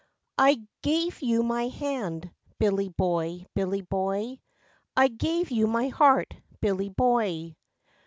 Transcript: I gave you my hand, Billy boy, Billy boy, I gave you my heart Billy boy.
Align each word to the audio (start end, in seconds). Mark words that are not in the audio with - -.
I 0.39 0.59
gave 0.81 1.21
you 1.21 1.43
my 1.43 1.67
hand, 1.67 2.31
Billy 2.57 2.89
boy, 2.89 3.45
Billy 3.53 3.81
boy, 3.81 4.39
I 4.97 5.09
gave 5.09 5.51
you 5.51 5.67
my 5.67 5.89
heart 5.89 6.33
Billy 6.59 6.89
boy. 6.89 7.55